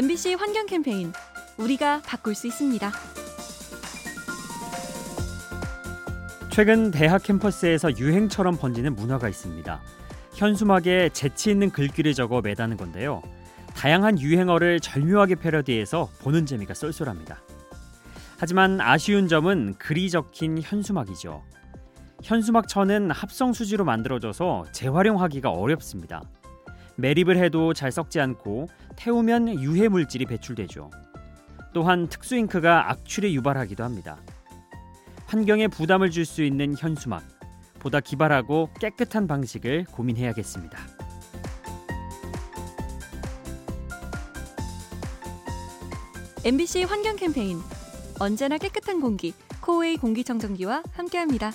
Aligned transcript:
MBC 0.00 0.32
환경 0.32 0.64
캠페인 0.64 1.12
우리가 1.58 2.00
바꿀 2.06 2.34
수 2.34 2.46
있습니다. 2.46 2.90
최근 6.48 6.90
대학 6.90 7.22
캠퍼스에서 7.22 7.94
유행처럼 7.98 8.56
번지는 8.56 8.96
문화가 8.96 9.28
있습니다. 9.28 9.78
현수막에 10.36 11.10
재치 11.12 11.50
있는 11.50 11.68
글귀를 11.68 12.14
적어 12.14 12.40
매다는 12.40 12.78
건데요. 12.78 13.20
다양한 13.74 14.18
유행어를 14.18 14.80
절묘하게 14.80 15.34
패러디해서 15.34 16.08
보는 16.22 16.46
재미가 16.46 16.72
쏠쏠합니다. 16.72 17.42
하지만 18.38 18.80
아쉬운 18.80 19.28
점은 19.28 19.74
글이 19.74 20.08
적힌 20.08 20.62
현수막이죠. 20.62 21.42
현수막천은 22.22 23.10
합성 23.10 23.52
수지로 23.52 23.84
만들어져서 23.84 24.64
재활용하기가 24.72 25.50
어렵습니다. 25.50 26.22
매립을 27.00 27.36
해도 27.38 27.72
잘 27.72 27.90
썩지 27.90 28.20
않고 28.20 28.68
태우면 28.96 29.60
유해 29.60 29.88
물질이 29.88 30.26
배출되죠. 30.26 30.90
또한 31.72 32.08
특수 32.08 32.36
잉크가 32.36 32.90
악취를 32.90 33.32
유발하기도 33.32 33.82
합니다. 33.82 34.18
환경에 35.26 35.68
부담을 35.68 36.10
줄 36.10 36.24
수 36.26 36.42
있는 36.42 36.74
현수막 36.76 37.22
보다 37.78 38.00
기발하고 38.00 38.70
깨끗한 38.80 39.26
방식을 39.26 39.86
고민해야겠습니다. 39.86 40.78
MBC 46.44 46.84
환경 46.84 47.16
캠페인 47.16 47.58
언제나 48.18 48.58
깨끗한 48.58 49.00
공기 49.00 49.32
코웨이 49.60 49.96
공기청정기와 49.96 50.82
함께합니다. 50.92 51.52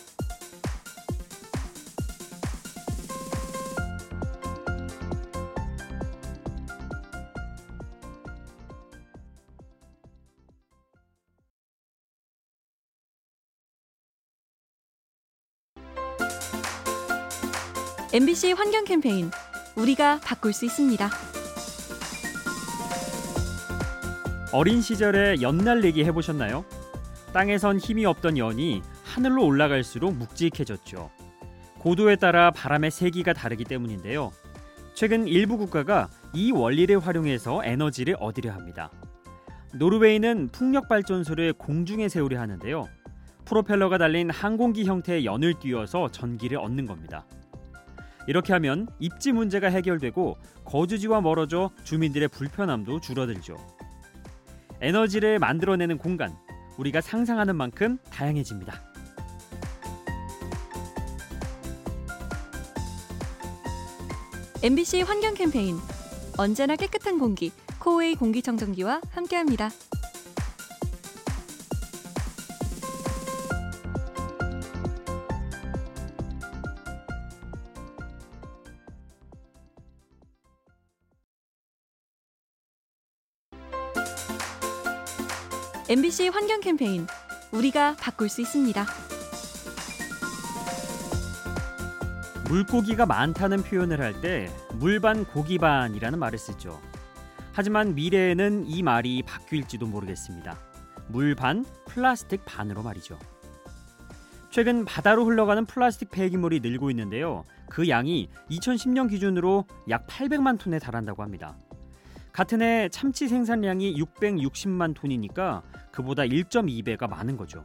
MBC 18.15 18.53
환경 18.53 18.85
캠페인 18.85 19.29
우리가 19.75 20.21
바꿀 20.21 20.53
수 20.53 20.63
있습니다. 20.63 21.09
어린 24.53 24.81
시절에 24.81 25.41
연날리기 25.41 26.05
해보셨나요? 26.05 26.63
땅에선 27.33 27.77
힘이 27.77 28.05
없던 28.05 28.37
연이 28.37 28.81
하늘로 29.03 29.45
올라갈수록 29.45 30.15
묵직해졌죠. 30.15 31.11
고도에 31.79 32.15
따라 32.15 32.51
바람의 32.51 32.91
세기가 32.91 33.33
다르기 33.33 33.65
때문인데요. 33.65 34.31
최근 34.93 35.27
일부 35.27 35.57
국가가 35.57 36.07
이 36.31 36.53
원리를 36.53 36.97
활용해서 36.97 37.65
에너지를 37.65 38.15
얻으려 38.21 38.53
합니다. 38.53 38.91
노르웨이는 39.73 40.51
풍력 40.53 40.87
발전소를 40.87 41.51
공중에 41.51 42.07
세우려 42.07 42.39
하는데요. 42.39 42.87
프로펠러가 43.43 43.97
달린 43.97 44.29
항공기 44.29 44.85
형태의 44.85 45.25
연을 45.25 45.55
띄워서 45.59 46.11
전기를 46.11 46.59
얻는 46.59 46.85
겁니다. 46.85 47.25
이렇게 48.27 48.53
하면 48.53 48.87
입지 48.99 49.31
문제가 49.31 49.67
해결되고 49.67 50.37
거주지와 50.65 51.21
멀어져 51.21 51.71
주민들의 51.83 52.27
불편함도 52.29 53.01
줄어들죠. 53.01 53.57
에너지를 54.81 55.39
만들어내는 55.39 55.97
공간, 55.97 56.35
우리가 56.77 57.01
상상하는 57.01 57.55
만큼 57.55 57.97
다양해집니다. 58.11 58.83
MBC 64.63 65.01
환경 65.01 65.35
캠페인 65.35 65.77
언제나 66.37 66.75
깨끗한 66.75 67.19
공기 67.19 67.51
코웨이 67.79 68.15
공기청정기와 68.15 69.01
함께합니다. 69.11 69.69
MBC 85.87 86.29
환경 86.29 86.61
캠페인 86.61 87.05
우리가 87.51 87.95
바꿀 87.99 88.27
수 88.29 88.41
있습니다. 88.41 88.85
물고기가 92.49 93.05
많다는 93.05 93.61
표현을 93.63 94.01
할 94.01 94.21
때 94.21 94.49
물반 94.73 95.25
고기반이라는 95.25 96.17
말을 96.17 96.37
쓰죠. 96.39 96.79
하지만 97.53 97.95
미래에는 97.95 98.65
이 98.65 98.81
말이 98.83 99.21
바뀔지도 99.23 99.85
모르겠습니다. 99.87 100.57
물반 101.07 101.65
플라스틱 101.85 102.43
반으로 102.45 102.81
말이죠. 102.81 103.17
최근 104.49 104.85
바다로 104.85 105.25
흘러가는 105.25 105.65
플라스틱 105.65 106.09
폐기물이 106.11 106.61
늘고 106.61 106.89
있는데요. 106.91 107.43
그 107.69 107.89
양이 107.89 108.29
2010년 108.49 109.09
기준으로 109.09 109.65
약 109.89 110.07
800만 110.07 110.57
톤에 110.59 110.79
달한다고 110.79 111.21
합니다. 111.23 111.57
같은 112.35 112.61
해 112.61 112.89
참치 112.89 113.29
생산량이 113.29 113.95
660만 113.95 114.93
톤이니까 114.93 115.63
그보다 115.89 116.23
1.2배가 116.23 117.09
많은 117.09 117.37
거죠. 117.37 117.63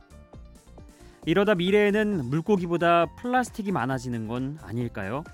이러다 1.26 1.56
미래에는 1.56 2.24
물고기보다 2.26 3.06
플라스틱이 3.16 3.72
많아지는 3.72 4.28
건 4.28 4.58
아닐까요? 4.62 5.24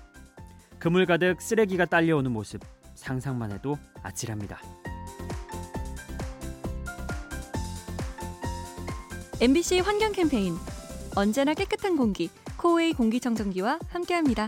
그물 0.79 1.05
가득 1.05 1.39
쓰레기가 1.39 1.85
딸려오는 1.85 2.31
모습 2.31 2.61
상상만 2.95 3.51
해도 3.51 3.77
아찔합니다. 4.01 4.59
MBC 9.39 9.81
환경 9.81 10.13
캠페인 10.13 10.55
언제나 11.15 11.53
깨끗한 11.53 11.95
공기 11.95 12.31
코웨이 12.57 12.91
공기청정기와 12.93 13.77
함께합니다. 13.89 14.47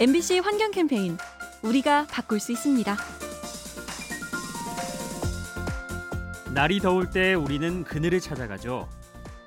MBC 0.00 0.38
환경 0.38 0.70
캠페인 0.70 1.18
우리가 1.62 2.06
바꿀 2.06 2.40
수 2.40 2.52
있습니다. 2.52 2.96
날이 6.54 6.80
더울 6.80 7.10
때 7.10 7.34
우리는 7.34 7.84
그늘을 7.84 8.18
찾아가죠. 8.18 8.88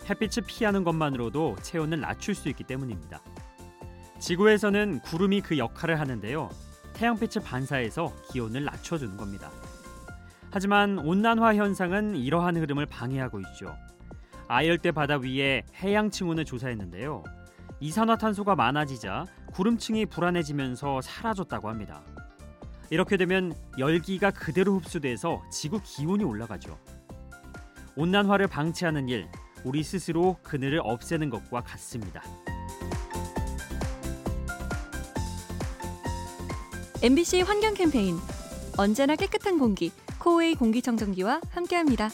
햇빛을 0.08 0.44
피하는 0.46 0.84
것만으로도 0.84 1.56
체온을 1.64 2.02
낮출 2.02 2.36
수 2.36 2.50
있기 2.50 2.66
때문입니다. 2.66 3.20
지구에서는 4.20 5.00
구름이 5.00 5.42
그 5.42 5.58
역할을 5.58 6.00
하는데요. 6.00 6.52
태양빛을 6.94 7.42
반사해서 7.42 8.14
기온을 8.32 8.64
낮춰주는 8.64 9.18
겁니다. 9.18 9.50
하지만 10.52 11.00
온난화 11.00 11.56
현상은 11.56 12.16
이러한 12.16 12.58
흐름을 12.58 12.86
방해하고 12.86 13.40
있죠. 13.40 13.76
아열대 14.48 14.92
바다 14.92 15.18
위에 15.18 15.64
해양 15.82 16.12
층온을 16.12 16.46
조사했는데요. 16.46 17.24
이산화탄소가 17.80 18.56
많아지자 18.56 19.26
구름층이 19.54 20.08
불안해지면서 20.08 21.02
사라졌다고 21.02 21.70
합니다. 21.70 22.02
이렇게 22.90 23.18
되면 23.18 23.54
열기가 23.78 24.32
그대로 24.32 24.76
흡수돼서 24.78 25.42
지구 25.52 25.80
기온이 25.84 26.24
올라가죠. 26.24 26.78
온난화를 27.96 28.48
방치하는 28.48 29.10
일, 29.10 29.28
우리 29.64 29.84
스스로 29.84 30.38
그늘을 30.44 30.82
없애는 30.84 31.30
것과 31.30 31.62
같습니다. 31.62 32.24
MBC 37.04 37.42
환경 37.42 37.74
캠페인 37.74 38.18
언제나 38.78 39.16
깨끗한 39.16 39.60
공기 39.60 39.92
코웨이 40.20 40.56
공기청정기와 40.56 41.42
함께합니다. 41.50 42.10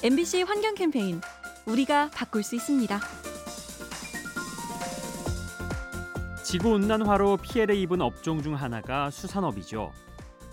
MBC 0.00 0.42
환경 0.42 0.76
캠페인 0.76 1.20
우리가 1.66 2.10
바꿀 2.14 2.44
수 2.44 2.54
있습니다. 2.54 3.00
지구 6.44 6.70
온난화로 6.74 7.38
피해를 7.38 7.74
입은 7.74 8.00
업종 8.00 8.40
중 8.40 8.54
하나가 8.54 9.10
수산업이죠. 9.10 9.90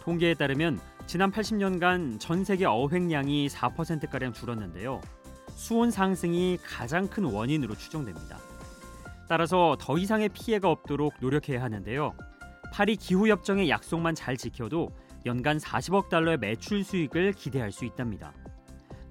통계에 0.01 0.33
따르면 0.33 0.79
지난 1.05 1.31
80년간 1.31 2.19
전 2.19 2.43
세계 2.43 2.65
어획량이 2.65 3.47
4%가량 3.49 4.33
줄었는데요. 4.33 4.99
수온 5.49 5.91
상승이 5.91 6.57
가장 6.63 7.07
큰 7.07 7.25
원인으로 7.25 7.75
추정됩니다. 7.75 8.39
따라서 9.29 9.77
더 9.79 9.99
이상의 9.99 10.29
피해가 10.29 10.71
없도록 10.71 11.13
노력해야 11.21 11.61
하는데요. 11.61 12.15
파리 12.73 12.95
기후 12.95 13.27
협정의 13.27 13.69
약속만 13.69 14.15
잘 14.15 14.37
지켜도 14.37 14.89
연간 15.27 15.59
40억 15.59 16.09
달러의 16.09 16.39
매출 16.39 16.83
수익을 16.83 17.33
기대할 17.33 17.71
수 17.71 17.85
있답니다. 17.85 18.33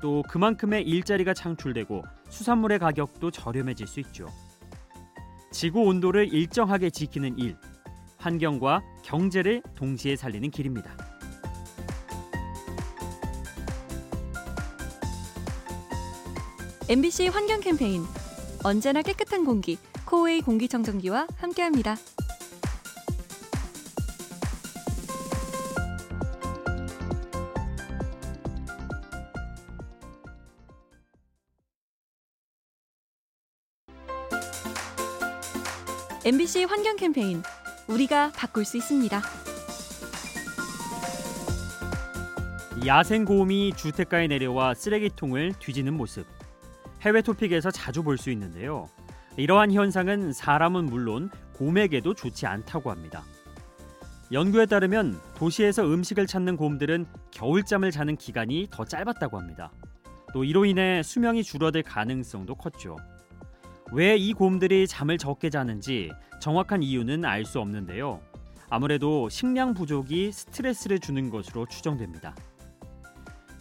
또 0.05 0.23
그만큼의 0.29 0.83
일자리가 0.83 1.33
창출되고 1.33 2.05
수산물의 2.29 2.79
가격도 2.79 3.31
저렴해질 3.31 3.87
수 3.87 4.01
있죠. 4.01 4.27
지구 5.51 5.81
온도를 5.81 6.31
일정하게 6.31 6.91
지키는 6.91 7.39
일, 7.39 7.56
환경과 8.19 8.83
경제를 9.03 9.62
동시에 9.75 10.15
살리는 10.15 10.51
길입니다. 10.51 10.95
MBC 16.91 17.29
환경 17.29 17.61
캠페인 17.61 18.03
언제나 18.62 19.01
깨끗한 19.01 19.47
공기 19.47 19.79
코웨이 20.05 20.43
공기청정기와 20.43 21.29
함께합니다. 21.39 21.97
MBC 36.25 36.65
환경 36.65 36.97
캠페인 36.97 37.43
우리가 37.87 38.32
바꿀 38.35 38.65
수 38.65 38.76
있습니다. 38.79 39.21
야생 42.87 43.25
곰이 43.25 43.73
주택가에 43.75 44.26
내려와 44.26 44.75
쓰레기통을 44.75 45.55
뒤지는 45.59 45.94
모습. 45.94 46.26
해외 47.03 47.21
토픽에서 47.23 47.71
자주 47.71 48.03
볼 48.03 48.17
수 48.17 48.31
있는데요. 48.31 48.88
이러한 49.37 49.73
현상은 49.73 50.32
사람은 50.32 50.87
물론 50.87 51.31
곰에게도 51.55 52.15
좋지 52.15 52.47
않다고 52.47 52.91
합니다. 52.91 53.23
연구에 54.32 54.67
따르면 54.67 55.20
도시에서 55.37 55.85
음식을 55.85 56.27
찾는 56.27 56.56
곰들은 56.56 57.06
겨울잠을 57.32 57.91
자는 57.91 58.17
기간이 58.17 58.69
더 58.70 58.85
짧았다고 58.85 59.38
합니다. 59.38 59.73
또 60.32 60.44
이로 60.44 60.65
인해 60.65 61.03
수명이 61.03 61.44
줄어들 61.44 61.82
가능성도 61.82 62.55
컸죠. 62.55 62.97
왜 63.92 64.16
이 64.16 64.32
곰들이 64.32 64.86
잠을 64.86 65.19
적게 65.19 65.50
자는지 65.50 66.10
정확한 66.40 66.82
이유는 66.82 67.25
알 67.25 67.44
수 67.44 67.60
없는데요. 67.60 68.20
아무래도 68.70 69.28
식량 69.28 69.75
부족이 69.75 70.32
스트레스를 70.32 70.98
주는 70.98 71.31
것으로 71.31 71.66
추정됩니다. 71.66 72.34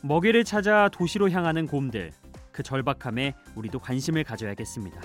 먹이를 0.02 0.44
찾아 0.44 0.90
도시로 0.90 1.30
향하는 1.30 1.68
곰들, 1.68 2.12
그 2.52 2.64
절박함에 2.64 3.36
우리도 3.56 3.80
관심을 3.80 4.24
가져야겠습니다. 4.24 5.02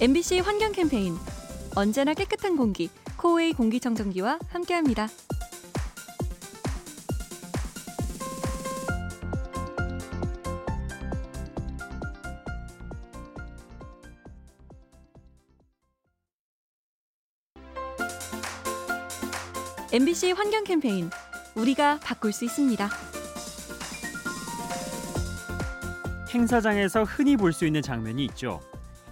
MBC 0.00 0.40
환경 0.40 0.72
캠페인 0.72 1.14
언제나 1.76 2.14
깨끗한 2.14 2.56
공기 2.56 2.88
코웨이 3.16 3.52
공기청정기와 3.52 4.38
함께합니다. 4.48 5.08
MBC 19.92 20.32
환경 20.32 20.62
캠페인 20.64 21.10
우리가 21.56 21.98
바꿀 22.00 22.32
수 22.32 22.44
있습니다. 22.44 22.88
행사장에서 26.32 27.02
흔히 27.04 27.36
볼 27.36 27.52
수 27.52 27.66
있는 27.66 27.82
장면이 27.82 28.24
있죠. 28.26 28.60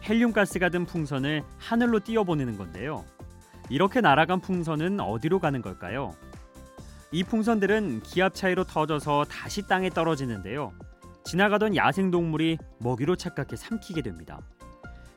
헬륨 0.08 0.32
가스가 0.32 0.68
든 0.68 0.86
풍선을 0.86 1.42
하늘로 1.58 1.98
띄어보내는 2.00 2.56
건데요. 2.56 3.04
이렇게 3.68 4.00
날아간 4.00 4.40
풍선은 4.40 5.00
어디로 5.00 5.40
가는 5.40 5.60
걸까요? 5.60 6.14
이 7.10 7.24
풍선들은 7.24 8.02
기압 8.02 8.34
차이로 8.34 8.64
터져서 8.64 9.24
다시 9.24 9.66
땅에 9.66 9.90
떨어지는데요. 9.90 10.72
지나가던 11.24 11.74
야생 11.74 12.10
동물이 12.10 12.58
먹이로 12.78 13.16
착각해 13.16 13.56
삼키게 13.56 14.02
됩니다. 14.02 14.40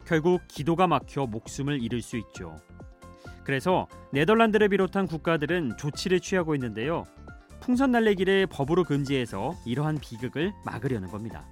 결국 0.05 0.41
기도가 0.47 0.87
막혀 0.87 1.27
목숨을 1.27 1.81
잃을 1.81 2.01
수 2.01 2.17
있죠. 2.17 2.57
그래서 3.43 3.88
네덜란드를 4.11 4.69
비롯한 4.69 5.07
국가들은 5.07 5.77
조치를 5.77 6.19
취하고 6.19 6.55
있는데요. 6.55 7.03
풍선 7.59 7.91
날리기를 7.91 8.47
법으로 8.47 8.83
금지해서 8.83 9.55
이러한 9.65 9.99
비극을 9.99 10.53
막으려는 10.65 11.09
겁니다. 11.09 11.45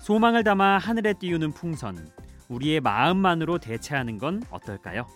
소망을 0.00 0.42
담아 0.44 0.78
하늘에 0.78 1.12
띄우는 1.12 1.52
풍선, 1.52 2.08
우리의 2.48 2.80
마음만으로 2.80 3.58
대체하는 3.58 4.18
건 4.18 4.42
어떨까요? 4.50 5.06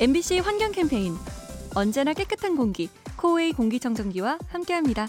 MBC 0.00 0.40
환경 0.40 0.70
캠페인 0.72 1.14
언제나 1.74 2.12
깨끗한 2.12 2.56
공기 2.56 2.88
코웨이 3.16 3.52
공기청정기와 3.52 4.38
함께합니다. 4.48 5.08